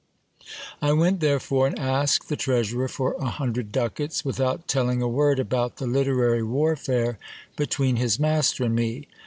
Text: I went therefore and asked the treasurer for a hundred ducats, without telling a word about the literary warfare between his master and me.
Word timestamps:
I 0.81 0.93
went 0.93 1.19
therefore 1.19 1.67
and 1.67 1.77
asked 1.77 2.27
the 2.27 2.35
treasurer 2.35 2.87
for 2.87 3.13
a 3.19 3.27
hundred 3.29 3.71
ducats, 3.71 4.25
without 4.25 4.67
telling 4.67 4.99
a 4.99 5.07
word 5.07 5.39
about 5.39 5.77
the 5.77 5.85
literary 5.85 6.41
warfare 6.41 7.19
between 7.55 7.97
his 7.97 8.19
master 8.19 8.63
and 8.63 8.75
me. 8.75 9.05